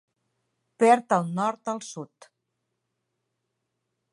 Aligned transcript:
Perd 0.83 1.13
el 1.17 1.29
nord 1.39 1.71
al 1.73 1.81
sud. 1.89 2.29